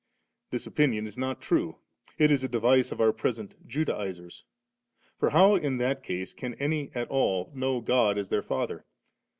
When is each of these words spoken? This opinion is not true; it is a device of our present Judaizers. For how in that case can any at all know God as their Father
This 0.49 0.65
opinion 0.65 1.05
is 1.05 1.15
not 1.15 1.39
true; 1.43 1.75
it 2.17 2.31
is 2.31 2.43
a 2.43 2.49
device 2.49 2.91
of 2.91 2.99
our 2.99 3.13
present 3.13 3.53
Judaizers. 3.67 4.45
For 5.19 5.29
how 5.29 5.53
in 5.53 5.77
that 5.77 6.01
case 6.01 6.33
can 6.33 6.55
any 6.55 6.89
at 6.95 7.07
all 7.09 7.51
know 7.53 7.81
God 7.81 8.17
as 8.17 8.29
their 8.29 8.41
Father 8.41 8.83